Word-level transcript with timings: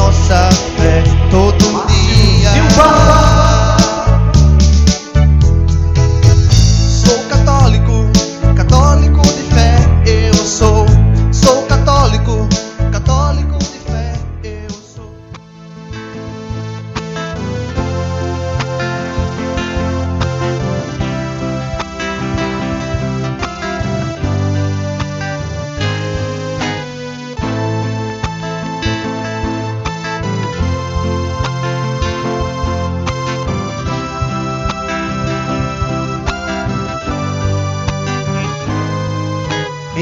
nossa 0.00 0.48
fé 0.78 1.04
todo 1.30 1.86
dia. 1.86 3.19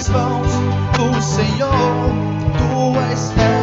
nas 0.00 0.08
mãos 0.08 0.48
do 0.96 1.20
Senhor. 1.20 1.70
Tu 2.56 3.12
és 3.12 3.32
pérola. 3.32 3.59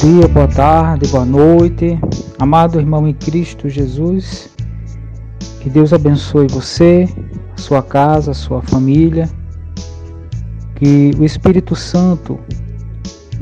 Dia, 0.00 0.26
boa 0.28 0.48
tarde, 0.48 1.06
boa 1.08 1.26
noite. 1.26 2.00
Amado 2.38 2.80
irmão 2.80 3.06
em 3.06 3.12
Cristo 3.12 3.68
Jesus, 3.68 4.48
que 5.60 5.68
Deus 5.68 5.92
abençoe 5.92 6.46
você, 6.48 7.06
a 7.54 7.60
sua 7.60 7.82
casa, 7.82 8.30
a 8.30 8.34
sua 8.34 8.62
família. 8.62 9.28
Que 10.76 11.10
o 11.18 11.24
Espírito 11.24 11.76
Santo 11.76 12.40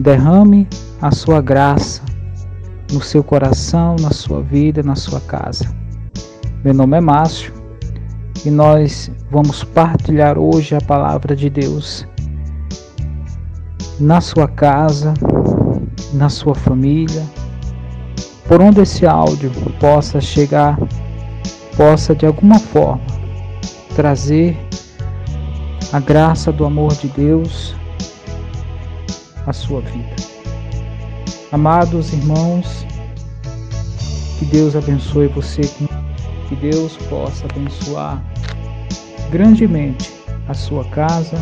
derrame 0.00 0.66
a 1.00 1.12
sua 1.12 1.40
graça 1.40 2.02
no 2.93 3.00
seu 3.00 3.22
coração, 3.22 3.94
na 4.00 4.11
sua 4.11 4.43
vida, 4.43 4.82
na 4.82 4.96
sua 4.96 5.20
casa. 5.20 5.72
Meu 6.64 6.75
nome 6.75 6.96
é 6.96 7.00
Márcio 7.00 7.54
e 8.44 8.50
nós 8.50 9.08
vamos 9.31 9.62
partilhar 9.62 10.37
hoje 10.37 10.75
a 10.75 10.81
palavra 10.81 11.37
de 11.37 11.49
Deus 11.49 12.04
na 14.00 14.20
sua 14.20 14.49
casa, 14.49 15.14
na 16.12 16.28
sua 16.28 16.55
família, 16.55 17.25
por 18.46 18.60
onde 18.62 18.81
esse 18.81 19.06
áudio 19.06 19.50
possa 19.78 20.20
chegar, 20.20 20.78
possa 21.76 22.14
de 22.14 22.26
alguma 22.26 22.58
forma 22.58 23.05
trazer 23.94 24.56
a 25.93 26.00
graça 26.00 26.52
do 26.52 26.64
amor 26.64 26.94
de 26.94 27.08
Deus 27.08 27.75
à 29.46 29.52
sua 29.52 29.81
vida. 29.81 30.16
Amados 31.50 32.12
irmãos, 32.12 32.87
que 34.38 34.44
Deus 34.44 34.76
abençoe 34.76 35.26
você 35.28 35.62
Que 36.49 36.56
Deus 36.56 36.96
possa 37.08 37.46
abençoar 37.46 38.22
grandemente 39.31 40.12
a 40.46 40.54
sua 40.54 40.84
casa, 40.84 41.37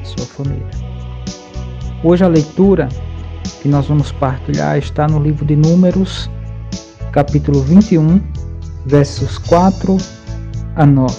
a 0.00 0.04
sua 0.04 0.24
família. 0.24 0.66
Hoje 2.02 2.24
a 2.24 2.28
leitura 2.28 2.88
que 3.60 3.68
nós 3.68 3.86
vamos 3.86 4.12
partilhar 4.12 4.78
está 4.78 5.06
no 5.06 5.22
livro 5.22 5.44
de 5.44 5.56
Números, 5.56 6.30
capítulo 7.12 7.62
21, 7.62 8.20
versos 8.86 9.38
4 9.38 9.96
a 10.76 10.86
9. 10.86 11.14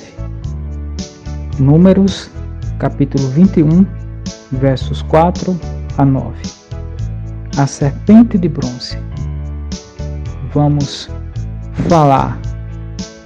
Números, 1.59 2.29
capítulo 2.77 3.27
21, 3.29 3.85
versos 4.51 5.01
4 5.03 5.59
a 5.97 6.05
9. 6.05 6.35
A 7.57 7.67
serpente 7.67 8.37
de 8.37 8.47
bronze. 8.47 8.97
Vamos 10.53 11.09
falar 11.87 12.39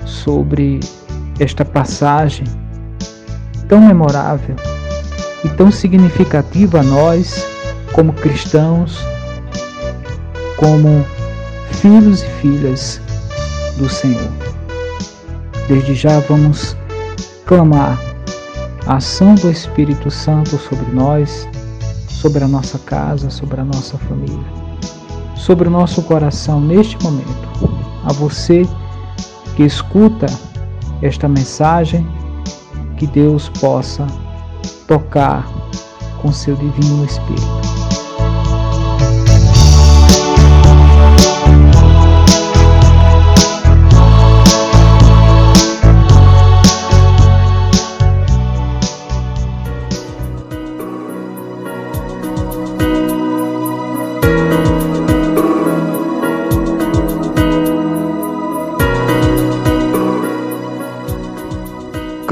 sobre 0.05 0.79
esta 1.39 1.63
passagem 1.63 2.45
tão 3.67 3.81
memorável 3.81 4.55
e 5.43 5.49
tão 5.49 5.71
significativa 5.71 6.79
a 6.79 6.83
nós, 6.83 7.45
como 7.93 8.11
cristãos, 8.13 8.97
como 10.57 11.05
filhos 11.71 12.23
e 12.23 12.27
filhas 12.41 13.01
do 13.77 13.89
Senhor. 13.89 14.31
Desde 15.67 15.95
já 15.95 16.19
vamos 16.19 16.75
clamar 17.45 17.99
a 18.87 18.95
ação 18.95 19.35
do 19.35 19.49
Espírito 19.49 20.11
Santo 20.11 20.57
sobre 20.57 20.91
nós, 20.91 21.47
sobre 22.09 22.43
a 22.43 22.47
nossa 22.47 22.77
casa, 22.79 23.29
sobre 23.29 23.61
a 23.61 23.63
nossa 23.63 23.97
família, 23.97 24.43
sobre 25.35 25.67
o 25.67 25.71
nosso 25.71 26.01
coração 26.03 26.59
neste 26.59 27.01
momento. 27.03 27.47
A 28.05 28.11
você 28.11 28.67
que 29.55 29.63
escuta 29.63 30.25
esta 31.01 31.27
mensagem, 31.27 32.05
que 32.97 33.07
Deus 33.07 33.49
possa 33.49 34.05
tocar 34.87 35.47
com 36.21 36.31
seu 36.31 36.55
divino 36.55 37.05
Espírito. 37.05 37.82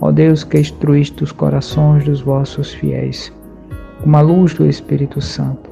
Ó 0.00 0.10
Deus 0.10 0.44
que 0.44 0.58
instruíste 0.58 1.22
os 1.24 1.32
corações 1.32 2.04
dos 2.04 2.20
vossos 2.20 2.72
fiéis, 2.74 3.32
com 4.02 4.16
a 4.16 4.20
luz 4.20 4.54
do 4.54 4.66
Espírito 4.66 5.20
Santo, 5.20 5.70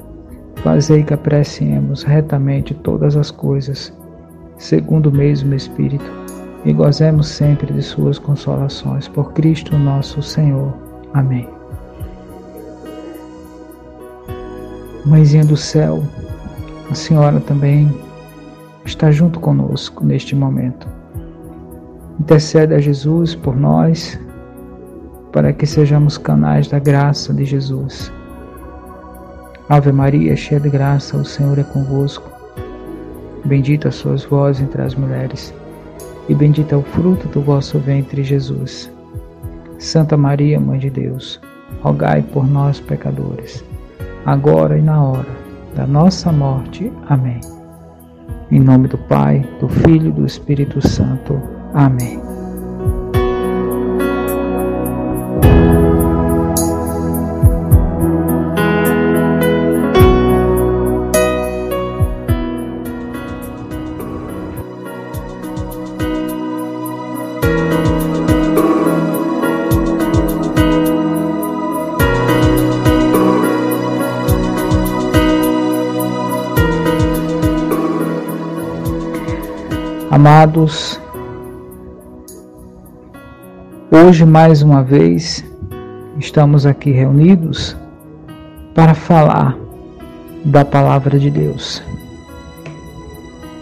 fazei 0.57 1.03
que 1.03 1.13
apreciemos 1.13 2.03
retamente 2.03 2.73
todas 2.73 3.15
as 3.15 3.29
coisas, 3.29 3.93
segundo 4.57 5.07
o 5.07 5.11
mesmo 5.11 5.53
Espírito, 5.53 6.09
e 6.65 6.71
gozemos 6.71 7.27
sempre 7.27 7.71
de 7.73 7.81
suas 7.81 8.17
consolações. 8.17 9.07
Por 9.07 9.33
Cristo 9.33 9.77
nosso 9.77 10.21
Senhor. 10.21 10.73
Amém. 11.13 11.47
Mãezinha 15.05 15.43
do 15.43 15.57
céu, 15.57 16.01
a 16.89 16.95
Senhora 16.95 17.41
também 17.41 17.93
está 18.85 19.11
junto 19.11 19.39
conosco 19.39 20.05
neste 20.05 20.33
momento. 20.33 20.87
Intercede 22.19 22.75
a 22.75 22.79
Jesus 22.79 23.33
por 23.35 23.55
nós, 23.55 24.19
para 25.31 25.51
que 25.51 25.65
sejamos 25.65 26.17
canais 26.17 26.67
da 26.67 26.77
graça 26.77 27.33
de 27.33 27.43
Jesus. 27.43 28.11
Ave 29.67 29.91
Maria, 29.91 30.35
cheia 30.35 30.59
de 30.59 30.69
graça, 30.69 31.17
o 31.17 31.25
Senhor 31.25 31.57
é 31.57 31.63
convosco. 31.63 32.29
Bendita 33.45 33.89
sois 33.91 34.23
vós 34.23 34.61
entre 34.61 34.81
as 34.81 34.93
mulheres, 34.93 35.53
e 36.29 36.35
bendito 36.35 36.73
é 36.73 36.77
o 36.77 36.83
fruto 36.83 37.27
do 37.29 37.41
vosso 37.41 37.79
ventre, 37.79 38.23
Jesus. 38.23 38.91
Santa 39.79 40.15
Maria, 40.15 40.59
Mãe 40.59 40.79
de 40.79 40.89
Deus, 40.89 41.41
rogai 41.81 42.21
por 42.21 42.47
nós, 42.47 42.79
pecadores, 42.79 43.65
agora 44.25 44.77
e 44.77 44.81
na 44.81 45.03
hora 45.03 45.43
da 45.75 45.87
nossa 45.87 46.31
morte. 46.31 46.91
Amém. 47.09 47.41
Em 48.51 48.59
nome 48.59 48.87
do 48.87 48.97
Pai, 48.97 49.45
do 49.59 49.67
Filho 49.67 50.09
e 50.09 50.11
do 50.11 50.25
Espírito 50.25 50.87
Santo. 50.87 51.52
Amém. 51.73 52.21
Amados, 80.13 81.02
hoje 83.95 84.25
mais 84.25 84.63
uma 84.63 84.81
vez 84.81 85.45
estamos 86.17 86.65
aqui 86.65 86.89
reunidos 86.89 87.77
para 88.73 88.95
falar 88.95 89.55
da 90.43 90.65
Palavra 90.65 91.19
de 91.19 91.29
Deus, 91.29 91.83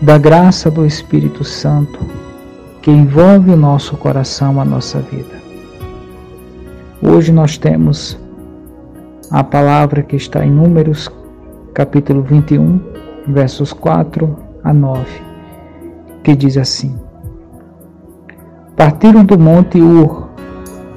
da 0.02 0.18
graça 0.18 0.72
do 0.72 0.86
Espírito 0.86 1.44
Santo 1.44 2.00
que 2.82 2.90
envolve 2.90 3.52
o 3.52 3.58
nosso 3.58 3.98
coração, 3.98 4.62
a 4.62 4.64
nossa 4.64 5.00
vida. 5.00 5.36
Hoje 7.02 7.34
nós 7.34 7.58
temos 7.58 8.18
a 9.30 9.44
palavra 9.44 10.02
que 10.02 10.16
está 10.16 10.46
em 10.46 10.50
Números, 10.50 11.10
capítulo 11.74 12.24
21, 12.24 12.80
versos 13.28 13.74
4 13.74 14.34
a 14.64 14.74
9 14.74 15.04
que 16.24 16.34
diz 16.38 16.56
assim: 16.56 16.96
Partiram 18.78 19.26
do 19.26 19.38
monte 19.38 19.80
Ur 19.80 20.21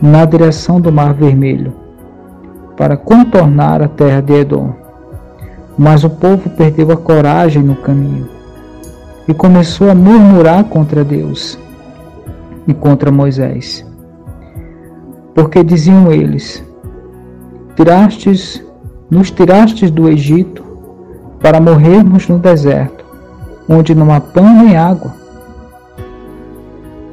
na 0.05 0.27
direção 0.27 0.79
do 0.79 0.93
Mar 0.93 1.15
Vermelho 1.15 1.73
para 2.77 2.95
contornar 2.95 3.81
a 3.81 3.89
terra 3.89 4.21
de 4.21 4.35
Edom. 4.35 4.75
Mas 5.79 6.05
o 6.05 6.11
povo 6.11 6.51
perdeu 6.51 6.93
a 6.93 6.97
coragem 6.97 7.63
no 7.63 7.75
caminho 7.75 8.29
e 9.27 9.33
começou 9.33 9.91
a 9.91 9.95
murmurar 9.95 10.65
contra 10.65 11.03
Deus 11.03 11.59
e 12.69 12.75
contra 12.75 13.11
Moisés. 13.11 13.85
Porque 15.35 15.65
diziam 15.65 16.13
eles: 16.13 16.63
Tirastes, 17.75 18.63
nos 19.11 19.31
tirastes 19.31 19.91
do 19.91 20.09
Egito 20.09 20.63
para 21.41 21.61
morrermos 21.61 22.29
no 22.29 22.39
deserto 22.39 23.03
onde 23.67 23.95
não 23.95 24.13
há 24.13 24.21
pão 24.21 24.63
nem 24.63 24.77
água. 24.77 25.15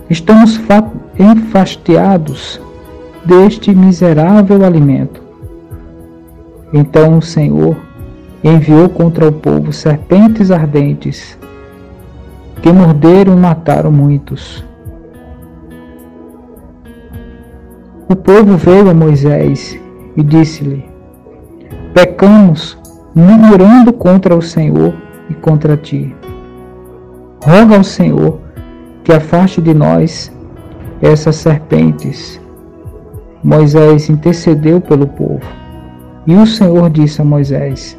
Estamos 0.10 0.60
enfastiados 1.17 2.60
deste 3.25 3.73
miserável 3.73 4.65
alimento. 4.65 5.21
Então 6.73 7.17
o 7.17 7.21
Senhor 7.21 7.75
enviou 8.43 8.89
contra 8.89 9.27
o 9.27 9.31
povo 9.31 9.71
serpentes 9.71 10.49
ardentes, 10.49 11.37
que 12.61 12.71
morderam 12.71 13.33
e 13.33 13.39
mataram 13.39 13.91
muitos. 13.91 14.65
O 18.09 18.15
povo 18.15 18.57
veio 18.57 18.89
a 18.89 18.93
Moisés 18.93 19.79
e 20.17 20.23
disse-lhe: 20.23 20.83
Pecamos, 21.93 22.77
murmurando 23.13 23.93
contra 23.93 24.35
o 24.35 24.41
Senhor 24.41 24.93
e 25.29 25.33
contra 25.33 25.77
ti. 25.77 26.15
Roga 27.43 27.77
ao 27.77 27.83
Senhor 27.83 28.39
que 29.03 29.13
afaste 29.13 29.61
de 29.61 29.73
nós 29.73 30.31
essas 31.01 31.35
serpentes. 31.37 32.40
Moisés 33.43 34.10
intercedeu 34.10 34.79
pelo 34.79 35.07
povo. 35.07 35.41
E 36.27 36.36
o 36.36 36.45
Senhor 36.45 36.89
disse 36.89 37.21
a 37.21 37.25
Moisés: 37.25 37.98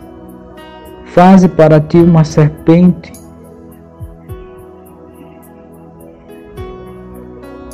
Faze 1.06 1.48
para 1.48 1.80
ti 1.80 1.98
uma 1.98 2.24
serpente 2.24 3.12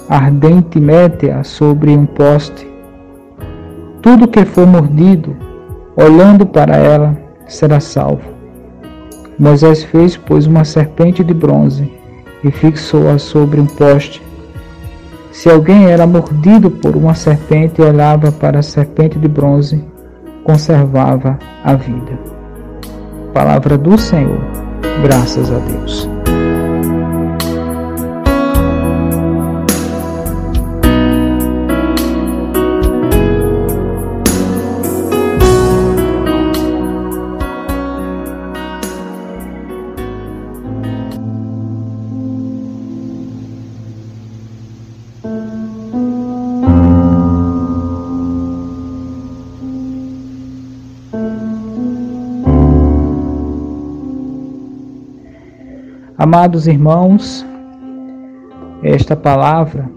ardente, 0.09 0.81
mete-a 0.81 1.45
sobre 1.45 1.91
um 1.91 2.07
poste. 2.07 2.67
Tudo 4.01 4.29
que 4.29 4.45
for 4.45 4.67
mordido, 4.67 5.37
olhando 5.95 6.47
para 6.47 6.77
ela, 6.77 7.17
será 7.47 7.79
salvo. 7.79 8.23
Moisés 9.39 9.85
fez, 9.85 10.17
pois, 10.17 10.47
uma 10.47 10.65
serpente 10.65 11.23
de 11.23 11.35
bronze 11.35 11.93
e 12.43 12.51
fixou-a 12.51 13.19
sobre 13.19 13.61
um 13.61 13.67
poste. 13.67 14.23
Se 15.39 15.49
alguém 15.49 15.87
era 15.87 16.05
mordido 16.05 16.69
por 16.69 16.97
uma 16.97 17.15
serpente 17.15 17.81
e 17.81 17.85
olhava 17.85 18.33
para 18.33 18.59
a 18.59 18.63
serpente 18.63 19.21
de 19.21 19.29
bronze, 19.29 19.85
conservava 20.43 21.39
a 21.63 21.75
vida. 21.75 22.19
Palavra 23.33 23.79
do 23.79 23.97
Senhor. 23.97 24.41
Graças 25.01 25.49
a 25.53 25.59
Deus. 25.61 26.18
Amados 56.21 56.67
irmãos, 56.67 57.47
esta 58.83 59.15
palavra, 59.15 59.89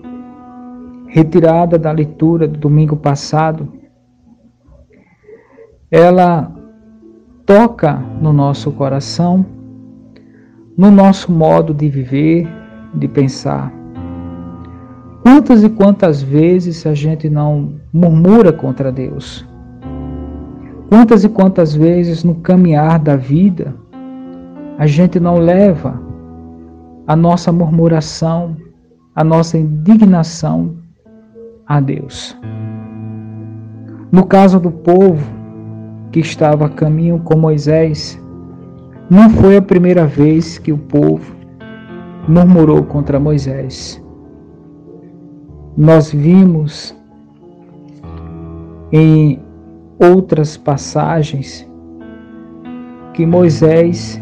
retirada 1.08 1.80
da 1.80 1.92
leitura 1.92 2.48
do 2.48 2.60
domingo 2.60 2.96
passado, 2.96 3.68
ela 5.90 6.52
toca 7.44 7.94
no 8.22 8.32
nosso 8.32 8.72
coração, 8.72 9.44
no 10.78 10.92
nosso 10.92 11.32
modo 11.32 11.74
de 11.74 11.90
viver, 11.90 12.48
de 12.94 13.08
pensar. 13.08 13.74
Quantas 15.24 15.64
e 15.64 15.70
quantas 15.72 16.22
vezes 16.22 16.86
a 16.86 16.94
gente 16.94 17.32
não 17.32 17.74
murmura 17.92 18.54
contra 18.54 18.92
Deus? 18.92 19.44
Quantas 20.88 21.24
e 21.24 21.30
quantas 21.30 21.74
vezes 21.74 22.24
no 22.24 22.36
caminhar 22.36 23.00
da 23.00 23.16
vida 23.16 23.74
a 24.78 24.86
gente 24.86 25.20
não 25.20 25.38
leva 25.38 26.01
a 27.08 27.16
nossa 27.16 27.52
murmuração, 27.52 28.56
a 29.16 29.24
nossa 29.24 29.58
indignação 29.58 30.76
a 31.66 31.80
Deus. 31.80 32.38
No 34.12 34.26
caso 34.26 34.60
do 34.60 34.72
povo 34.72 35.26
que 36.12 36.20
estava 36.20 36.66
a 36.66 36.70
caminho 36.70 37.20
com 37.20 37.38
Moisés, 37.38 38.22
não 39.10 39.30
foi 39.30 39.58
a 39.58 39.62
primeira 39.62 40.06
vez 40.06 40.58
que 40.58 40.72
o 40.72 40.78
povo 40.78 41.36
murmurou 42.28 42.84
contra 42.84 43.20
Moisés. 43.20 44.02
Nós 45.78 46.12
vimos 46.12 46.96
em 48.92 49.40
outras 49.98 50.58
passagens 50.58 51.68
que 53.14 53.26
Moisés 53.26 54.22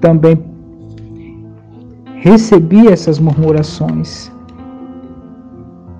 também 0.00 0.53
recebi 2.24 2.88
essas 2.88 3.18
murmurações. 3.18 4.32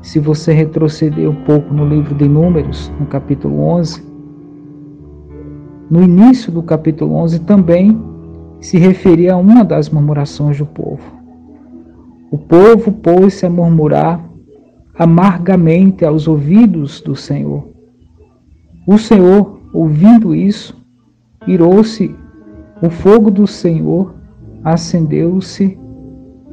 Se 0.00 0.18
você 0.18 0.54
retroceder 0.54 1.28
um 1.28 1.44
pouco 1.44 1.74
no 1.74 1.86
livro 1.86 2.14
de 2.14 2.26
Números, 2.26 2.90
no 2.98 3.04
capítulo 3.04 3.60
11, 3.60 4.02
no 5.90 6.02
início 6.02 6.50
do 6.50 6.62
capítulo 6.62 7.14
11 7.16 7.40
também 7.40 8.00
se 8.58 8.78
referia 8.78 9.34
a 9.34 9.36
uma 9.36 9.62
das 9.62 9.90
murmurações 9.90 10.56
do 10.56 10.64
povo. 10.64 11.02
O 12.30 12.38
povo 12.38 12.90
pôs-se 12.90 13.44
a 13.44 13.50
murmurar 13.50 14.18
amargamente 14.98 16.06
aos 16.06 16.26
ouvidos 16.26 17.02
do 17.02 17.14
Senhor. 17.14 17.68
O 18.86 18.96
Senhor, 18.96 19.60
ouvindo 19.74 20.34
isso, 20.34 20.74
irou-se, 21.46 22.16
o 22.80 22.88
fogo 22.88 23.30
do 23.30 23.46
Senhor 23.46 24.14
acendeu-se 24.64 25.83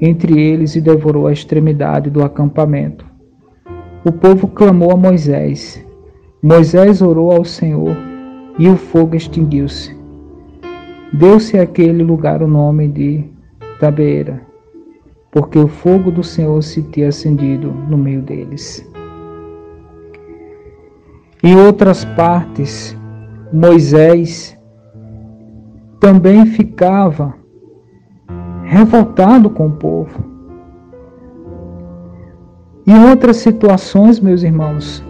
entre 0.02 0.42
eles 0.42 0.76
e 0.76 0.82
devorou 0.82 1.28
a 1.28 1.32
extremidade 1.32 2.10
do 2.10 2.24
acampamento. 2.24 3.06
O 4.04 4.12
povo 4.12 4.48
clamou 4.48 4.92
a 4.92 4.98
Moisés. 4.98 5.86
Moisés 6.42 7.04
orou 7.04 7.32
ao 7.32 7.46
Senhor 7.46 7.96
e 8.58 8.68
o 8.68 8.76
fogo 8.76 9.16
extinguiu-se. 9.16 9.96
Deu-se 11.14 11.60
àquele 11.60 12.04
lugar 12.04 12.42
o 12.42 12.48
nome 12.48 12.88
de 12.88 13.24
Tabeira, 13.80 14.42
porque 15.32 15.60
o 15.60 15.68
fogo 15.68 16.10
do 16.10 16.24
Senhor 16.24 16.62
se 16.64 16.82
tinha 16.82 17.10
acendido 17.10 17.72
no 17.88 17.98
meio 17.98 18.22
deles. 18.22 18.84
Em 21.44 21.56
outras 21.56 22.06
partes, 22.06 22.98
Moisés 23.54 24.58
também 26.00 26.46
ficava 26.46 27.36
revoltado 28.72 29.50
com 29.50 29.68
o 29.68 29.72
povo. 29.72 30.24
E 32.88 32.94
outras 33.10 33.36
situações, 33.36 34.22
meus 34.22 34.44
irmãos, 34.44 35.04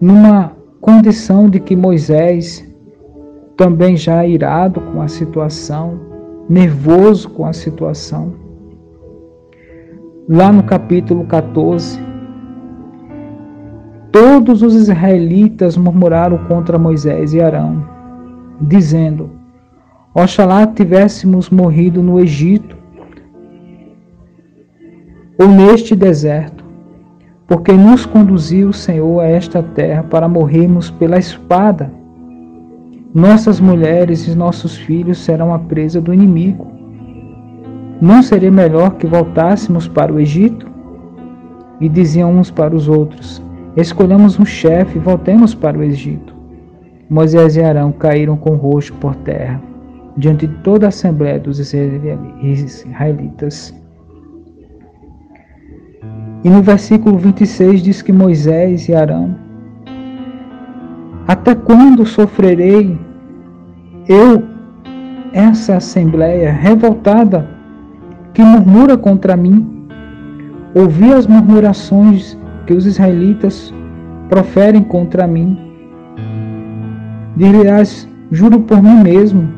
numa 0.00 0.52
condição 0.80 1.50
de 1.50 1.58
que 1.58 1.74
Moisés, 1.74 2.64
também 3.56 3.96
já 3.96 4.24
irado 4.24 4.80
com 4.80 5.02
a 5.02 5.08
situação, 5.08 5.98
nervoso 6.48 7.30
com 7.30 7.44
a 7.44 7.52
situação, 7.52 8.32
lá 10.28 10.52
no 10.52 10.62
capítulo 10.62 11.24
14, 11.24 11.98
todos 14.12 14.62
os 14.62 14.76
israelitas 14.76 15.76
murmuraram 15.76 16.38
contra 16.46 16.78
Moisés 16.78 17.34
e 17.34 17.40
Arão, 17.40 17.84
dizendo: 18.60 19.41
Oxalá 20.14 20.66
tivéssemos 20.66 21.48
morrido 21.48 22.02
no 22.02 22.20
Egito 22.20 22.76
ou 25.38 25.48
neste 25.48 25.96
deserto, 25.96 26.62
porque 27.46 27.72
nos 27.72 28.04
conduziu 28.04 28.68
o 28.68 28.74
Senhor 28.74 29.20
a 29.20 29.26
esta 29.26 29.62
terra 29.62 30.02
para 30.02 30.28
morrermos 30.28 30.90
pela 30.90 31.18
espada. 31.18 31.90
Nossas 33.14 33.58
mulheres 33.58 34.28
e 34.28 34.36
nossos 34.36 34.76
filhos 34.76 35.16
serão 35.16 35.54
a 35.54 35.58
presa 35.58 35.98
do 35.98 36.12
inimigo. 36.12 36.70
Não 37.98 38.22
seria 38.22 38.50
melhor 38.50 38.96
que 38.96 39.06
voltássemos 39.06 39.88
para 39.88 40.12
o 40.12 40.20
Egito? 40.20 40.70
E 41.80 41.88
diziam 41.88 42.30
uns 42.30 42.50
para 42.50 42.76
os 42.76 42.86
outros: 42.86 43.42
Escolhamos 43.74 44.38
um 44.38 44.44
chefe 44.44 44.98
e 44.98 45.00
voltemos 45.00 45.54
para 45.54 45.78
o 45.78 45.82
Egito. 45.82 46.34
Moisés 47.08 47.56
e 47.56 47.62
Arão 47.62 47.92
caíram 47.92 48.36
com 48.36 48.50
o 48.50 48.56
rosto 48.56 48.92
por 48.98 49.14
terra 49.16 49.71
diante 50.16 50.46
de 50.46 50.54
toda 50.58 50.86
a 50.86 50.88
Assembleia 50.88 51.38
dos 51.38 51.58
Israelitas. 51.58 53.74
E 56.44 56.50
no 56.50 56.62
versículo 56.62 57.18
26 57.18 57.82
diz 57.82 58.02
que 58.02 58.12
Moisés 58.12 58.88
e 58.88 58.94
Arão, 58.94 59.36
até 61.26 61.54
quando 61.54 62.04
sofrerei 62.04 62.98
eu 64.08 64.42
essa 65.32 65.76
assembleia 65.76 66.52
revoltada 66.52 67.48
que 68.34 68.42
murmura 68.42 68.96
contra 68.96 69.36
mim? 69.36 69.88
Ouvi 70.74 71.12
as 71.12 71.26
murmurações 71.26 72.36
que 72.66 72.72
os 72.72 72.86
israelitas 72.86 73.72
proferem 74.28 74.82
contra 74.82 75.26
mim. 75.26 75.58
Dirás, 77.36 78.08
juro 78.30 78.60
por 78.60 78.82
mim 78.82 79.02
mesmo, 79.02 79.48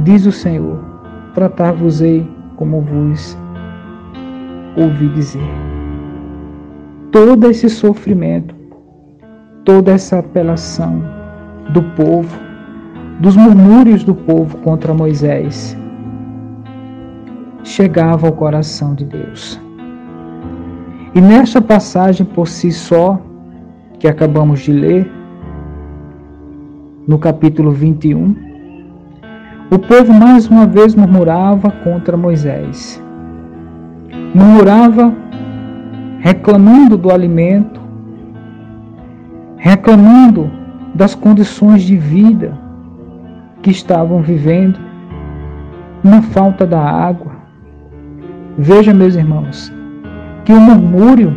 Diz 0.00 0.26
o 0.26 0.32
Senhor: 0.32 0.78
Tratar-vos-ei 1.34 2.28
como 2.56 2.82
vos 2.82 3.36
ouvi 4.76 5.08
dizer. 5.08 5.40
Todo 7.10 7.50
esse 7.50 7.70
sofrimento, 7.70 8.54
toda 9.64 9.92
essa 9.92 10.18
apelação 10.18 11.02
do 11.72 11.82
povo, 11.82 12.38
dos 13.20 13.36
murmúrios 13.36 14.04
do 14.04 14.14
povo 14.14 14.58
contra 14.58 14.92
Moisés, 14.92 15.76
chegava 17.64 18.26
ao 18.26 18.32
coração 18.34 18.94
de 18.94 19.04
Deus. 19.06 19.58
E 21.14 21.20
nesta 21.20 21.62
passagem 21.62 22.26
por 22.26 22.46
si 22.46 22.70
só, 22.70 23.18
que 23.98 24.06
acabamos 24.06 24.60
de 24.60 24.72
ler, 24.72 25.10
no 27.08 27.18
capítulo 27.18 27.70
21, 27.70 28.45
o 29.70 29.78
povo 29.78 30.12
mais 30.12 30.48
uma 30.48 30.66
vez 30.66 30.94
murmurava 30.94 31.70
contra 31.82 32.16
Moisés. 32.16 33.02
Murmurava 34.34 35.12
reclamando 36.20 36.96
do 36.96 37.10
alimento, 37.10 37.80
reclamando 39.56 40.50
das 40.94 41.14
condições 41.14 41.82
de 41.82 41.96
vida 41.96 42.56
que 43.62 43.70
estavam 43.70 44.22
vivendo, 44.22 44.78
na 46.02 46.22
falta 46.22 46.64
da 46.66 46.80
água. 46.80 47.32
Veja, 48.56 48.94
meus 48.94 49.16
irmãos, 49.16 49.72
que 50.44 50.52
o 50.52 50.60
murmúrio 50.60 51.36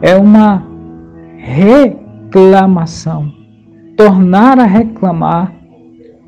é 0.00 0.16
uma 0.16 0.62
reclamação, 1.36 3.32
tornar 3.96 4.58
a 4.60 4.64
reclamar 4.64 5.59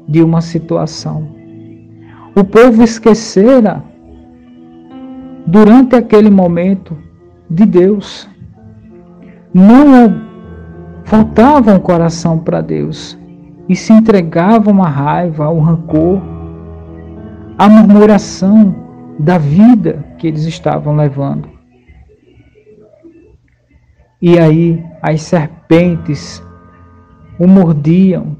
de 0.08 0.22
uma 0.22 0.40
situação. 0.40 1.28
O 2.34 2.44
povo 2.44 2.82
esquecera 2.82 3.82
durante 5.46 5.96
aquele 5.96 6.30
momento 6.30 6.96
de 7.48 7.66
Deus. 7.66 8.28
Não 9.52 10.22
faltava 11.04 11.74
um 11.74 11.78
coração 11.78 12.38
para 12.38 12.60
Deus 12.60 13.18
e 13.68 13.76
se 13.76 13.92
entregavam 13.92 14.82
à 14.82 14.88
raiva, 14.88 15.44
ao 15.44 15.58
rancor, 15.58 16.20
à 17.58 17.68
murmuração 17.68 18.74
da 19.18 19.38
vida 19.38 20.04
que 20.18 20.26
eles 20.26 20.44
estavam 20.44 20.96
levando. 20.96 21.48
E 24.20 24.38
aí 24.38 24.82
as 25.02 25.22
serpentes 25.22 26.42
o 27.38 27.46
mordiam, 27.46 28.36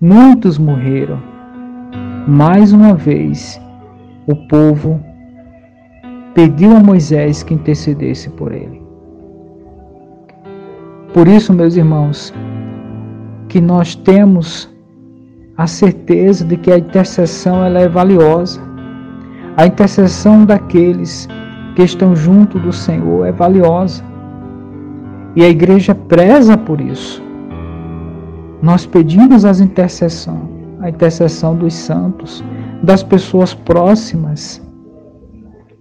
muitos 0.00 0.58
morreram. 0.58 1.20
Mais 2.28 2.72
uma 2.72 2.94
vez, 2.94 3.60
o 4.26 4.34
povo 4.48 5.00
pediu 6.34 6.76
a 6.76 6.80
Moisés 6.80 7.42
que 7.42 7.54
intercedesse 7.54 8.28
por 8.30 8.52
ele. 8.52 8.82
Por 11.14 11.26
isso, 11.28 11.52
meus 11.52 11.76
irmãos, 11.76 12.34
que 13.48 13.60
nós 13.60 13.94
temos 13.94 14.68
a 15.56 15.66
certeza 15.66 16.44
de 16.44 16.56
que 16.56 16.70
a 16.70 16.78
intercessão 16.78 17.64
ela 17.64 17.80
é 17.80 17.88
valiosa. 17.88 18.60
A 19.56 19.66
intercessão 19.66 20.44
daqueles 20.44 21.26
que 21.74 21.82
estão 21.82 22.14
junto 22.14 22.58
do 22.58 22.72
Senhor 22.72 23.24
é 23.26 23.32
valiosa. 23.32 24.04
E 25.34 25.42
a 25.42 25.48
igreja 25.48 25.94
preza 25.94 26.58
por 26.58 26.80
isso. 26.80 27.25
Nós 28.62 28.86
pedimos 28.86 29.44
as 29.44 29.60
intercessão, 29.60 30.48
a 30.80 30.88
intercessão 30.88 31.54
dos 31.54 31.74
santos, 31.74 32.42
das 32.82 33.02
pessoas 33.02 33.52
próximas, 33.52 34.62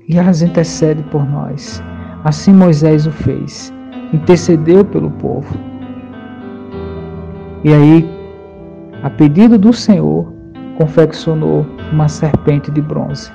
e 0.07 0.17
elas 0.17 0.41
intercedem 0.41 1.03
por 1.05 1.25
nós. 1.25 1.81
Assim 2.23 2.53
Moisés 2.53 3.07
o 3.07 3.11
fez, 3.11 3.73
intercedeu 4.13 4.83
pelo 4.83 5.09
povo. 5.11 5.55
E 7.63 7.73
aí, 7.73 8.09
a 9.03 9.09
pedido 9.09 9.57
do 9.57 9.71
Senhor, 9.71 10.31
confeccionou 10.77 11.65
uma 11.91 12.07
serpente 12.07 12.69
de 12.71 12.81
bronze, 12.81 13.31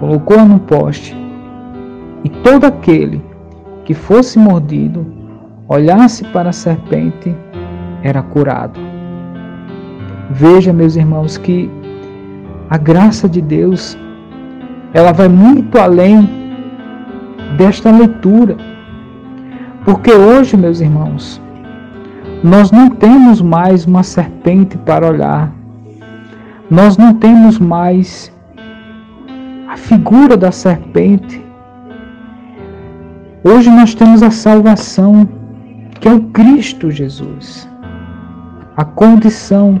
colocou-a 0.00 0.44
num 0.44 0.58
poste, 0.58 1.16
e 2.24 2.28
todo 2.28 2.64
aquele 2.64 3.22
que 3.84 3.94
fosse 3.94 4.38
mordido, 4.38 5.06
olhasse 5.68 6.24
para 6.26 6.50
a 6.50 6.52
serpente, 6.52 7.34
era 8.06 8.22
curado. 8.22 8.78
Veja, 10.30 10.72
meus 10.72 10.94
irmãos, 10.94 11.36
que 11.36 11.68
a 12.70 12.78
graça 12.78 13.28
de 13.28 13.42
Deus 13.42 13.98
ela 14.94 15.12
vai 15.12 15.28
muito 15.28 15.76
além 15.78 16.28
desta 17.58 17.90
leitura. 17.90 18.56
Porque 19.84 20.12
hoje, 20.12 20.56
meus 20.56 20.80
irmãos, 20.80 21.40
nós 22.44 22.70
não 22.70 22.88
temos 22.90 23.40
mais 23.42 23.86
uma 23.86 24.04
serpente 24.04 24.78
para 24.78 25.08
olhar. 25.08 25.52
Nós 26.70 26.96
não 26.96 27.12
temos 27.14 27.58
mais 27.58 28.32
a 29.68 29.76
figura 29.76 30.36
da 30.36 30.52
serpente. 30.52 31.44
Hoje 33.42 33.68
nós 33.68 33.94
temos 33.94 34.22
a 34.22 34.30
salvação, 34.30 35.28
que 36.00 36.08
é 36.08 36.12
o 36.12 36.22
Cristo 36.38 36.90
Jesus. 36.90 37.68
A 38.76 38.84
condição 38.84 39.80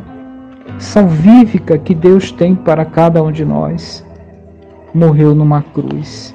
salvífica 0.78 1.76
que 1.76 1.94
Deus 1.94 2.32
tem 2.32 2.54
para 2.54 2.82
cada 2.82 3.22
um 3.22 3.30
de 3.30 3.44
nós 3.44 4.02
morreu 4.94 5.34
numa 5.34 5.60
cruz, 5.60 6.34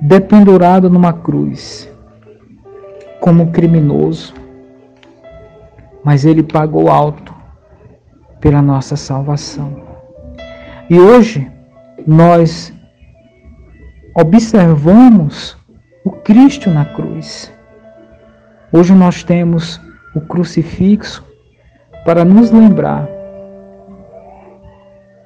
dependurado 0.00 0.90
numa 0.90 1.12
cruz, 1.12 1.88
como 3.20 3.52
criminoso, 3.52 4.34
mas 6.02 6.24
ele 6.24 6.42
pagou 6.42 6.90
alto 6.90 7.32
pela 8.40 8.60
nossa 8.60 8.96
salvação. 8.96 9.80
E 10.90 10.98
hoje 10.98 11.48
nós 12.04 12.74
observamos 14.12 15.56
o 16.04 16.10
Cristo 16.10 16.68
na 16.68 16.84
cruz. 16.84 17.52
Hoje 18.72 18.92
nós 18.92 19.22
temos 19.22 19.80
o 20.16 20.20
crucifixo 20.20 21.25
para 22.06 22.24
nos 22.24 22.52
lembrar 22.52 23.08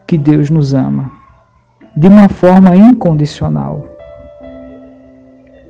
que 0.07 0.17
Deus 0.17 0.49
nos 0.49 0.73
ama 0.73 1.13
de 1.95 2.09
uma 2.09 2.27
forma 2.27 2.75
incondicional. 2.75 3.85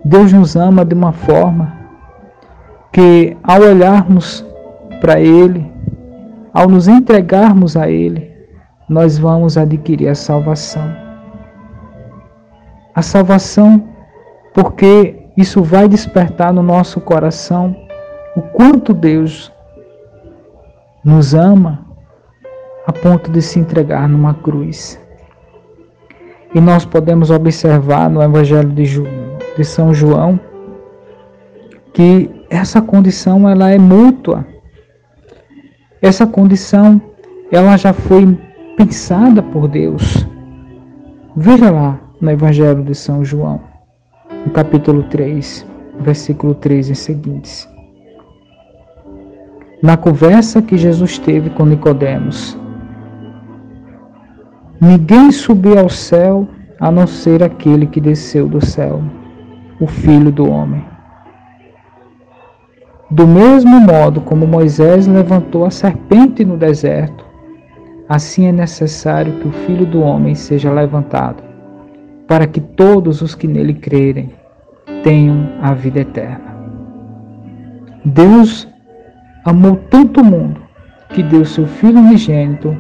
Deus 0.04 0.32
nos 0.32 0.54
ama 0.54 0.84
de 0.84 0.94
uma 0.94 1.12
forma 1.12 1.76
que, 2.92 3.36
ao 3.42 3.60
olharmos 3.60 4.46
para 5.00 5.20
Ele, 5.20 5.70
ao 6.54 6.68
nos 6.68 6.86
entregarmos 6.86 7.76
a 7.76 7.90
Ele, 7.90 8.30
nós 8.88 9.18
vamos 9.18 9.58
adquirir 9.58 10.08
a 10.08 10.14
salvação. 10.14 10.94
A 12.94 13.02
salvação, 13.02 13.82
porque 14.54 15.26
isso 15.36 15.60
vai 15.60 15.88
despertar 15.88 16.52
no 16.52 16.62
nosso 16.62 17.00
coração 17.00 17.74
o 18.36 18.42
quanto 18.42 18.94
Deus 18.94 19.52
nos 21.04 21.34
ama 21.34 21.86
a 22.86 22.92
ponto 22.92 23.30
de 23.30 23.40
se 23.40 23.58
entregar 23.58 24.08
numa 24.08 24.34
cruz. 24.34 25.00
E 26.54 26.60
nós 26.60 26.84
podemos 26.84 27.30
observar 27.30 28.10
no 28.10 28.22
Evangelho 28.22 28.70
de, 28.70 28.84
Ju, 28.84 29.04
de 29.56 29.64
São 29.64 29.94
João 29.94 30.38
que 31.92 32.30
essa 32.50 32.82
condição 32.82 33.48
ela 33.48 33.70
é 33.70 33.78
mútua. 33.78 34.44
Essa 36.02 36.26
condição 36.26 37.00
ela 37.52 37.76
já 37.76 37.92
foi 37.92 38.36
pensada 38.76 39.42
por 39.42 39.68
Deus. 39.68 40.26
Veja 41.36 41.70
lá 41.70 42.00
no 42.20 42.30
Evangelho 42.30 42.82
de 42.82 42.94
São 42.94 43.24
João, 43.24 43.60
no 44.44 44.52
capítulo 44.52 45.04
3, 45.04 45.66
versículo 46.00 46.54
3 46.54 46.90
e 46.90 46.94
seguintes. 46.94 47.68
Na 49.82 49.96
conversa 49.96 50.60
que 50.60 50.76
Jesus 50.76 51.18
teve 51.18 51.50
com 51.50 51.64
Nicodemos, 51.64 52.58
Ninguém 54.80 55.30
subiu 55.30 55.78
ao 55.78 55.90
céu 55.90 56.48
a 56.80 56.90
não 56.90 57.06
ser 57.06 57.42
aquele 57.42 57.86
que 57.86 58.00
desceu 58.00 58.48
do 58.48 58.64
céu, 58.64 59.02
o 59.78 59.86
Filho 59.86 60.32
do 60.32 60.48
Homem. 60.48 60.82
Do 63.10 63.26
mesmo 63.26 63.78
modo 63.78 64.22
como 64.22 64.46
Moisés 64.46 65.06
levantou 65.06 65.66
a 65.66 65.70
serpente 65.70 66.46
no 66.46 66.56
deserto, 66.56 67.26
assim 68.08 68.46
é 68.46 68.52
necessário 68.52 69.34
que 69.40 69.48
o 69.48 69.52
Filho 69.52 69.84
do 69.84 70.00
Homem 70.00 70.34
seja 70.34 70.72
levantado, 70.72 71.42
para 72.26 72.46
que 72.46 72.60
todos 72.60 73.20
os 73.20 73.34
que 73.34 73.46
nele 73.46 73.74
crerem 73.74 74.32
tenham 75.02 75.58
a 75.60 75.74
vida 75.74 76.00
eterna. 76.00 76.56
Deus 78.02 78.66
amou 79.44 79.76
tanto 79.90 80.20
o 80.20 80.24
mundo 80.24 80.60
que 81.10 81.22
deu 81.22 81.44
seu 81.44 81.66
Filho 81.66 81.98
unigênito 81.98 82.76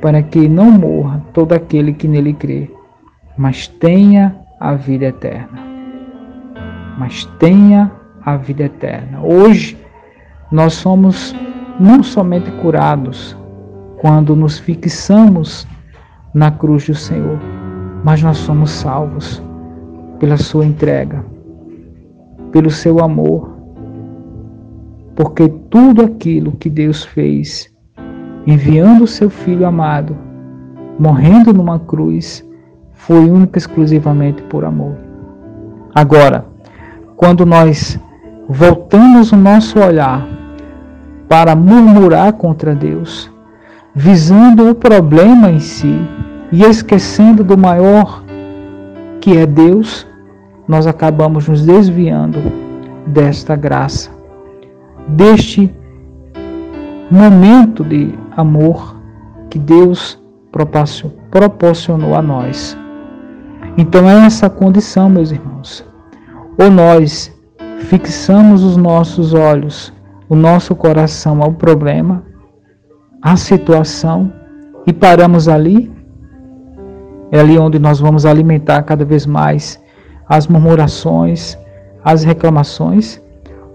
para 0.00 0.22
que 0.22 0.48
não 0.48 0.70
morra 0.70 1.22
todo 1.32 1.52
aquele 1.52 1.92
que 1.92 2.08
nele 2.08 2.32
crê, 2.32 2.70
mas 3.36 3.66
tenha 3.66 4.34
a 4.58 4.74
vida 4.74 5.06
eterna. 5.06 5.60
Mas 6.98 7.24
tenha 7.38 7.90
a 8.24 8.36
vida 8.36 8.64
eterna. 8.64 9.20
Hoje, 9.22 9.76
nós 10.50 10.74
somos 10.74 11.34
não 11.78 12.02
somente 12.02 12.50
curados 12.62 13.36
quando 13.98 14.34
nos 14.34 14.58
fixamos 14.58 15.66
na 16.34 16.50
cruz 16.50 16.86
do 16.86 16.94
Senhor, 16.94 17.38
mas 18.04 18.22
nós 18.22 18.38
somos 18.38 18.70
salvos. 18.70 19.42
pela 20.18 20.36
sua 20.36 20.66
entrega, 20.66 21.24
pelo 22.52 22.70
seu 22.70 23.02
amor, 23.02 23.49
porque 25.20 25.50
tudo 25.68 26.02
aquilo 26.02 26.52
que 26.52 26.70
Deus 26.70 27.04
fez, 27.04 27.70
enviando 28.46 29.04
o 29.04 29.06
seu 29.06 29.28
Filho 29.28 29.66
amado, 29.66 30.16
morrendo 30.98 31.52
numa 31.52 31.78
cruz, 31.78 32.42
foi 32.94 33.28
única 33.28 33.58
e 33.58 33.60
exclusivamente 33.60 34.42
por 34.44 34.64
amor. 34.64 34.94
Agora, 35.94 36.46
quando 37.18 37.44
nós 37.44 38.00
voltamos 38.48 39.30
o 39.30 39.36
nosso 39.36 39.78
olhar 39.78 40.26
para 41.28 41.54
murmurar 41.54 42.32
contra 42.32 42.74
Deus, 42.74 43.30
visando 43.94 44.70
o 44.70 44.74
problema 44.74 45.50
em 45.50 45.60
si 45.60 46.00
e 46.50 46.64
esquecendo 46.64 47.44
do 47.44 47.58
maior 47.58 48.24
que 49.20 49.36
é 49.36 49.44
Deus, 49.44 50.06
nós 50.66 50.86
acabamos 50.86 51.46
nos 51.46 51.66
desviando 51.66 52.38
desta 53.06 53.54
graça, 53.54 54.18
deste 55.08 55.74
momento 57.10 57.84
de 57.84 58.14
amor 58.36 58.96
que 59.50 59.58
Deus 59.58 60.20
proporcionou 61.30 62.14
a 62.14 62.22
nós. 62.22 62.76
Então 63.76 64.08
é 64.08 64.26
essa 64.26 64.48
condição, 64.48 65.08
meus 65.08 65.30
irmãos. 65.30 65.84
Ou 66.58 66.70
nós 66.70 67.34
fixamos 67.80 68.62
os 68.62 68.76
nossos 68.76 69.32
olhos, 69.32 69.92
o 70.28 70.34
nosso 70.34 70.74
coração 70.74 71.42
ao 71.42 71.52
problema, 71.52 72.22
à 73.22 73.36
situação 73.36 74.32
e 74.86 74.92
paramos 74.92 75.48
ali, 75.48 75.90
é 77.32 77.40
ali 77.40 77.58
onde 77.58 77.78
nós 77.78 78.00
vamos 78.00 78.26
alimentar 78.26 78.82
cada 78.82 79.04
vez 79.04 79.24
mais 79.24 79.80
as 80.28 80.46
murmurações, 80.46 81.56
as 82.04 82.24
reclamações, 82.24 83.20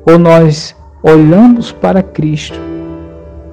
ou 0.05 0.19
nós 0.19 0.74
olhamos 1.05 1.71
para 1.71 2.01
Cristo 2.01 2.59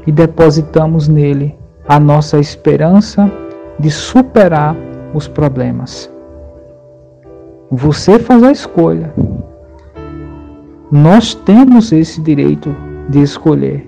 e 0.06 0.10
depositamos 0.10 1.06
nele 1.06 1.54
a 1.86 2.00
nossa 2.00 2.38
esperança 2.38 3.30
de 3.78 3.90
superar 3.90 4.74
os 5.12 5.28
problemas. 5.28 6.10
Você 7.70 8.18
faz 8.18 8.42
a 8.42 8.50
escolha. 8.50 9.12
Nós 10.90 11.34
temos 11.34 11.92
esse 11.92 12.22
direito 12.22 12.74
de 13.10 13.20
escolher, 13.20 13.86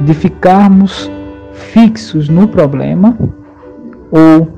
de 0.00 0.12
ficarmos 0.12 1.08
fixos 1.52 2.28
no 2.28 2.48
problema 2.48 3.16
ou 4.10 4.48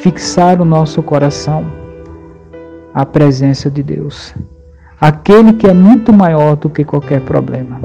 fixar 0.00 0.62
o 0.62 0.64
nosso 0.64 1.02
coração 1.02 1.66
à 2.94 3.04
presença 3.04 3.70
de 3.70 3.82
Deus, 3.82 4.34
aquele 5.00 5.52
que 5.52 5.66
é 5.66 5.74
muito 5.74 6.12
maior 6.12 6.56
do 6.56 6.70
que 6.70 6.84
qualquer 6.84 7.20
problema. 7.22 7.80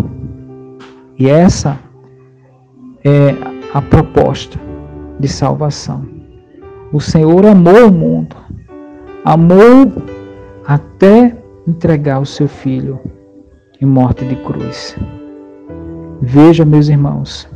E 1.18 1.30
essa 1.30 1.78
é 3.04 3.36
a 3.74 3.82
proposta 3.82 4.60
de 5.20 5.28
salvação. 5.28 6.06
O 6.92 7.00
Senhor 7.00 7.46
amou 7.46 7.88
o 7.88 7.92
mundo, 7.92 8.36
amou 9.24 9.92
até 10.66 11.36
entregar 11.68 12.20
o 12.20 12.26
seu 12.26 12.48
filho 12.48 13.00
em 13.80 13.86
morte 13.86 14.26
de 14.26 14.36
cruz. 14.38 14.98
Veja, 16.22 16.66
meus 16.66 16.90
irmãos, 16.90 17.50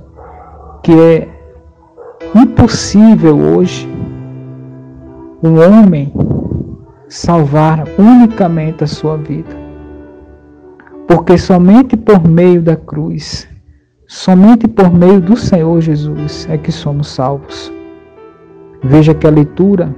que 0.84 0.92
é 0.92 1.28
impossível 2.34 3.38
hoje 3.38 3.88
um 5.44 5.60
homem 5.60 6.12
salvar 7.16 7.86
unicamente 7.98 8.84
a 8.84 8.88
sua 8.88 9.16
vida. 9.16 9.56
Porque 11.08 11.38
somente 11.38 11.96
por 11.96 12.28
meio 12.28 12.62
da 12.62 12.76
cruz, 12.76 13.48
somente 14.06 14.68
por 14.68 14.94
meio 14.94 15.22
do 15.22 15.38
Senhor 15.38 15.80
Jesus 15.80 16.46
é 16.50 16.58
que 16.58 16.74
somos 16.74 17.08
salvos. 17.08 17.72
Veja 18.84 19.14
que 19.14 19.26
a 19.26 19.30
leitura 19.30 19.96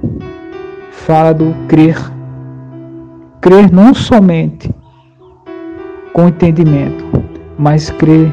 fala 0.92 1.34
do 1.34 1.52
crer. 1.66 1.98
Crer 3.40 3.72
não 3.72 3.92
somente 3.94 4.70
com 6.12 6.28
entendimento, 6.28 7.04
mas 7.58 7.90
crer 7.90 8.30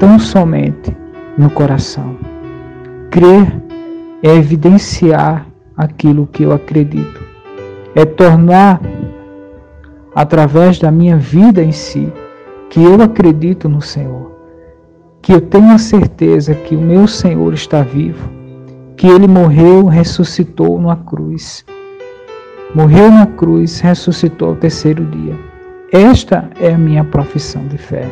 tão 0.00 0.18
somente 0.18 0.96
no 1.38 1.48
coração. 1.48 2.16
Crer 3.10 3.62
é 4.20 4.34
evidenciar 4.34 5.46
aquilo 5.76 6.26
que 6.26 6.42
eu 6.42 6.52
acredito. 6.52 7.19
É 7.94 8.04
tornar, 8.04 8.80
através 10.14 10.78
da 10.78 10.90
minha 10.90 11.16
vida 11.16 11.62
em 11.62 11.72
si, 11.72 12.12
que 12.68 12.82
eu 12.82 13.00
acredito 13.02 13.68
no 13.68 13.82
Senhor. 13.82 14.30
Que 15.20 15.32
eu 15.32 15.40
tenho 15.40 15.72
a 15.72 15.78
certeza 15.78 16.54
que 16.54 16.74
o 16.74 16.80
meu 16.80 17.06
Senhor 17.06 17.52
está 17.52 17.82
vivo. 17.82 18.30
Que 18.96 19.06
ele 19.08 19.26
morreu, 19.26 19.86
ressuscitou 19.86 20.80
na 20.80 20.96
cruz. 20.96 21.64
Morreu 22.74 23.10
na 23.10 23.26
cruz, 23.26 23.80
ressuscitou 23.80 24.50
ao 24.50 24.56
terceiro 24.56 25.04
dia. 25.06 25.34
Esta 25.92 26.48
é 26.60 26.72
a 26.72 26.78
minha 26.78 27.02
profissão 27.02 27.66
de 27.66 27.76
fé. 27.76 28.06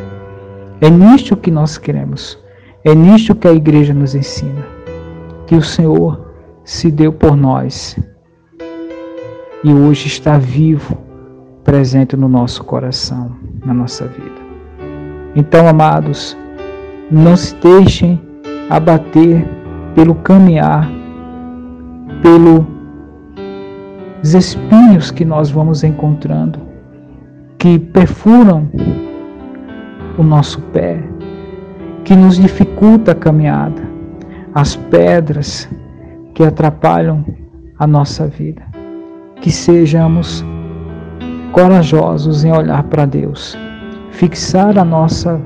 É 0.81 0.89
nisto 0.89 1.37
que 1.37 1.49
nós 1.49 1.77
queremos. 1.77 2.37
É 2.83 2.93
nisto 2.93 3.33
que 3.33 3.47
a 3.47 3.53
igreja 3.53 3.93
nos 3.93 4.15
ensina. 4.15 4.65
Que 5.47 5.55
o 5.55 5.61
Senhor 5.61 6.33
se 6.65 6.91
deu 6.91 7.11
por 7.13 7.35
nós 7.35 7.97
e 9.63 9.73
hoje 9.73 10.07
está 10.07 10.37
vivo, 10.37 10.97
presente 11.63 12.15
no 12.15 12.29
nosso 12.29 12.63
coração, 12.63 13.35
na 13.65 13.73
nossa 13.73 14.07
vida. 14.07 14.39
Então, 15.35 15.67
amados, 15.67 16.37
não 17.11 17.35
se 17.35 17.55
deixem 17.55 18.21
abater 18.69 19.45
pelo 19.95 20.15
caminhar, 20.15 20.89
pelos 22.21 22.65
espinhos 24.33 25.11
que 25.11 25.25
nós 25.25 25.51
vamos 25.51 25.83
encontrando, 25.83 26.59
que 27.57 27.77
perfuram 27.77 28.69
o 30.17 30.23
nosso 30.23 30.61
pé, 30.73 31.03
que 32.05 32.15
nos 32.15 32.37
dificulta 32.37 33.11
a 33.11 33.15
caminhada, 33.15 33.81
as 34.53 34.75
pedras 34.75 35.69
que 36.33 36.43
atrapalham 36.43 37.25
a 37.77 37.85
nossa 37.85 38.25
vida. 38.27 38.68
Que 39.41 39.51
sejamos 39.51 40.43
corajosos 41.51 42.43
em 42.43 42.51
olhar 42.51 42.83
para 42.83 43.05
Deus, 43.05 43.57
fixar 44.11 44.77
a 44.77 44.85
nossa 44.85 45.39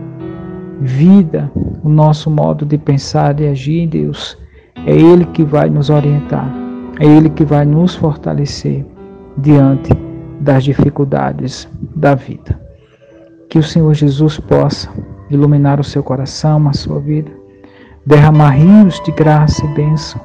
vida, 0.82 1.51
o 1.84 1.89
nosso 1.89 2.29
modo 2.29 2.65
de 2.65 2.77
pensar 2.77 3.39
e 3.39 3.47
agir 3.47 3.79
em 3.82 3.88
Deus. 3.88 4.38
É 4.86 4.95
Ele 4.95 5.25
que 5.25 5.43
vai 5.43 5.69
nos 5.69 5.89
orientar, 5.89 6.51
é 6.99 7.06
Ele 7.06 7.29
que 7.29 7.45
vai 7.45 7.65
nos 7.65 7.95
fortalecer 7.95 8.86
diante 9.38 9.91
das 10.39 10.63
dificuldades 10.63 11.67
da 11.95 12.15
vida. 12.15 12.60
Que 13.49 13.60
o 13.60 13.63
Senhor 13.63 13.93
Jesus 13.93 14.39
possa 14.39 14.89
iluminar 15.29 15.79
o 15.79 15.84
seu 15.84 16.03
coração, 16.03 16.67
a 16.67 16.73
sua 16.73 16.99
vida, 16.99 17.32
derramar 18.06 18.51
rios 18.51 19.01
de 19.06 19.12
graça 19.12 19.65
e 19.65 19.69
bênção 19.69 20.19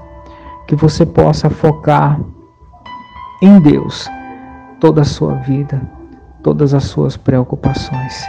que 0.67 0.77
você 0.77 1.07
possa 1.07 1.49
focar 1.49 2.21
em 3.41 3.61
Deus 3.61 4.09
toda 4.81 5.03
a 5.03 5.05
sua 5.05 5.35
vida, 5.35 5.81
todas 6.43 6.75
as 6.75 6.85
suas 6.85 7.17
preocupações. 7.17 8.27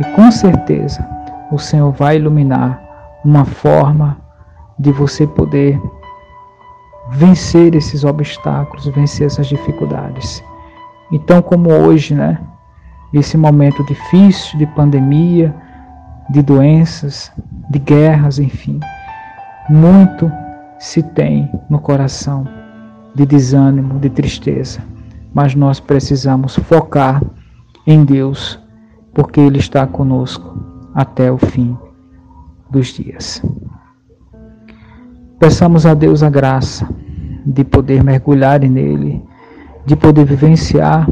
E 0.00 0.04
com 0.14 0.30
certeza 0.30 1.06
o 1.50 1.58
Senhor 1.58 1.92
vai 1.92 2.16
iluminar 2.16 2.80
uma 3.24 3.44
forma 3.44 4.16
de 4.78 4.92
você 4.92 5.26
poder 5.26 5.80
vencer 7.10 7.74
esses 7.74 8.04
obstáculos, 8.04 8.86
vencer 8.86 9.26
essas 9.26 9.46
dificuldades. 9.46 10.42
Então, 11.10 11.40
como 11.40 11.70
hoje, 11.70 12.14
né? 12.14 12.38
Esse 13.12 13.38
momento 13.38 13.82
difícil 13.84 14.58
de 14.58 14.66
pandemia, 14.66 15.54
de 16.28 16.42
doenças, 16.42 17.32
de 17.70 17.78
guerras, 17.78 18.38
enfim, 18.38 18.78
muito 19.70 20.30
se 20.78 21.02
tem 21.02 21.50
no 21.70 21.80
coração 21.80 22.44
de 23.14 23.26
desânimo, 23.26 23.98
de 23.98 24.10
tristeza, 24.10 24.80
mas 25.34 25.54
nós 25.54 25.80
precisamos 25.80 26.56
focar 26.56 27.22
em 27.86 28.04
Deus, 28.04 28.58
porque 29.14 29.40
Ele 29.40 29.58
está 29.58 29.86
conosco 29.86 30.58
até 30.94 31.30
o 31.30 31.38
fim 31.38 31.76
dos 32.70 32.88
dias. 32.88 33.42
Peçamos 35.38 35.86
a 35.86 35.94
Deus 35.94 36.22
a 36.22 36.30
graça 36.30 36.88
de 37.46 37.64
poder 37.64 38.02
mergulhar 38.02 38.60
nele, 38.60 39.22
de 39.86 39.96
poder 39.96 40.24
vivenciar 40.24 41.08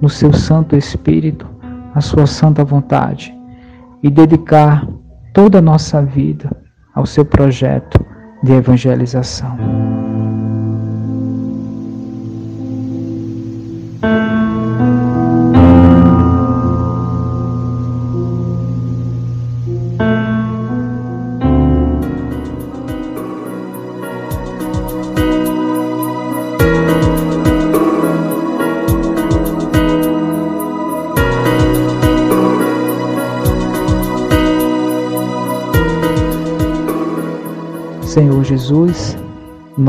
no 0.00 0.08
seu 0.08 0.32
Santo 0.32 0.76
Espírito 0.76 1.46
a 1.94 2.00
sua 2.00 2.26
santa 2.26 2.64
vontade 2.64 3.34
e 4.02 4.10
dedicar 4.10 4.86
toda 5.32 5.58
a 5.58 5.62
nossa 5.62 6.02
vida 6.02 6.50
ao 6.94 7.06
seu 7.06 7.24
projeto 7.24 8.04
de 8.42 8.52
evangelização. 8.52 9.99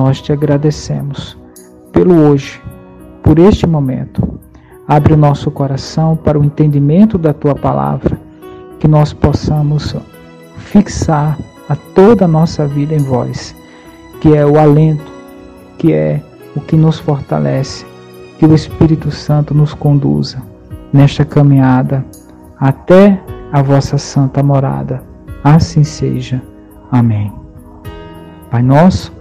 Nós 0.01 0.19
te 0.19 0.33
agradecemos 0.33 1.37
pelo 1.91 2.15
hoje, 2.15 2.59
por 3.21 3.37
este 3.37 3.67
momento. 3.67 4.39
Abre 4.87 5.13
o 5.13 5.17
nosso 5.17 5.51
coração 5.51 6.15
para 6.15 6.39
o 6.39 6.43
entendimento 6.43 7.19
da 7.19 7.33
tua 7.33 7.53
palavra, 7.53 8.19
que 8.79 8.87
nós 8.87 9.13
possamos 9.13 9.95
fixar 10.57 11.37
a 11.69 11.75
toda 11.75 12.25
a 12.25 12.27
nossa 12.27 12.65
vida 12.65 12.95
em 12.95 12.97
vós, 12.97 13.55
que 14.19 14.35
é 14.35 14.43
o 14.43 14.57
alento, 14.59 15.11
que 15.77 15.93
é 15.93 16.19
o 16.55 16.61
que 16.61 16.75
nos 16.75 16.97
fortalece, 16.97 17.85
que 18.39 18.45
o 18.47 18.55
Espírito 18.55 19.11
Santo 19.11 19.53
nos 19.53 19.71
conduza 19.71 20.41
nesta 20.91 21.23
caminhada 21.23 22.03
até 22.59 23.21
a 23.53 23.61
vossa 23.61 23.99
santa 23.99 24.41
morada. 24.41 25.03
Assim 25.43 25.83
seja. 25.83 26.41
Amém. 26.91 27.31
Pai 28.49 28.63
nosso, 28.63 29.20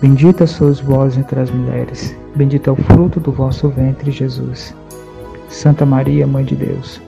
Bendita 0.00 0.46
sois 0.46 0.80
vós 0.80 1.16
entre 1.16 1.40
as 1.40 1.50
mulheres, 1.50 2.14
bendito 2.34 2.68
é 2.68 2.72
o 2.72 2.76
fruto 2.76 3.20
do 3.20 3.32
vosso 3.32 3.68
ventre, 3.68 4.10
Jesus. 4.10 4.74
Santa 5.48 5.86
Maria, 5.86 6.26
Mãe 6.26 6.44
de 6.44 6.56
Deus, 6.56 7.00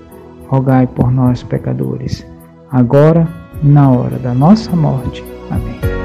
rogai 0.48 0.86
por 0.86 1.10
nós, 1.10 1.42
pecadores, 1.42 2.26
agora 2.70 3.28
e 3.62 3.66
na 3.66 3.90
hora 3.90 4.18
da 4.18 4.32
nossa 4.32 4.74
morte. 4.74 5.24
Amém. 5.50 5.95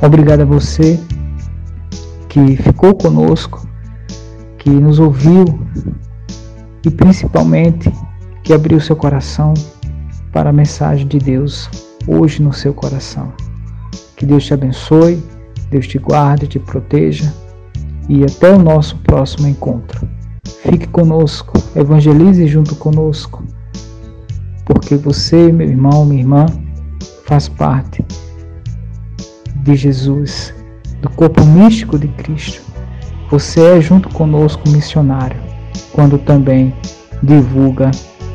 Obrigado 0.00 0.42
a 0.42 0.44
você 0.44 0.98
que 2.28 2.56
ficou 2.56 2.94
conosco, 2.94 3.66
que 4.58 4.70
nos 4.70 5.00
ouviu 5.00 5.44
e 6.86 6.90
principalmente 6.90 7.92
que 8.44 8.52
abriu 8.52 8.80
seu 8.80 8.94
coração 8.94 9.54
para 10.32 10.50
a 10.50 10.52
mensagem 10.52 11.04
de 11.04 11.18
Deus 11.18 11.68
hoje 12.06 12.40
no 12.40 12.52
seu 12.52 12.72
coração. 12.72 13.32
Que 14.16 14.24
Deus 14.24 14.44
te 14.44 14.54
abençoe, 14.54 15.20
Deus 15.68 15.88
te 15.88 15.98
guarde, 15.98 16.46
te 16.46 16.60
proteja 16.60 17.32
e 18.08 18.22
até 18.24 18.52
o 18.52 18.58
nosso 18.58 18.96
próximo 18.98 19.48
encontro. 19.48 20.08
Fique 20.62 20.86
conosco, 20.86 21.54
evangelize 21.74 22.46
junto 22.46 22.76
conosco, 22.76 23.44
porque 24.64 24.94
você, 24.94 25.50
meu 25.50 25.68
irmão, 25.68 26.04
minha 26.04 26.20
irmã, 26.20 26.46
faz 27.26 27.48
parte 27.48 28.04
de 29.68 29.76
Jesus, 29.76 30.54
do 31.02 31.10
corpo 31.10 31.44
místico 31.44 31.98
de 31.98 32.08
Cristo. 32.08 32.62
Você 33.30 33.60
é 33.60 33.80
junto 33.80 34.08
conosco 34.08 34.66
missionário, 34.70 35.38
quando 35.92 36.16
também 36.18 36.74
divulga 37.22 37.90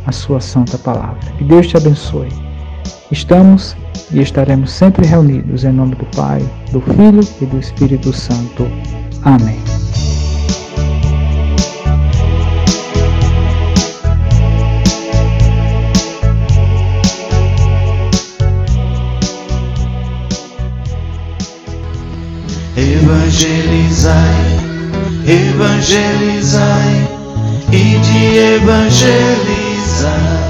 a 0.05 0.11
sua 0.11 0.39
santa 0.39 0.77
palavra. 0.77 1.19
Que 1.37 1.43
Deus 1.43 1.67
te 1.67 1.75
abençoe. 1.75 2.29
Estamos 3.11 3.75
e 4.11 4.21
estaremos 4.21 4.71
sempre 4.71 5.07
reunidos 5.07 5.63
em 5.63 5.71
nome 5.71 5.95
do 5.95 6.05
Pai, 6.15 6.41
do 6.71 6.81
Filho 6.81 7.27
e 7.41 7.45
do 7.45 7.57
Espírito 7.57 8.13
Santo. 8.13 8.67
Amém. 9.23 9.57
Evangelizai, 22.75 24.59
evangelizai 25.27 27.07
e 27.71 27.99
de 27.99 28.37
evangelizar. 28.55 30.42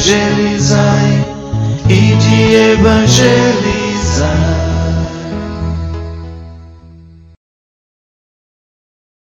Evangelizai 0.00 1.24
e 1.88 2.16
de 2.16 2.72
evangelizar. 2.72 3.39